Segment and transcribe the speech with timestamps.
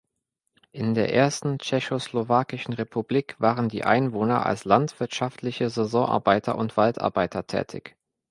[0.71, 7.95] In der ersten tschechoslowakischen Republik waren die Einwohner als landwirtschaftliche Saisonarbeiter und Waldarbeiter tätig.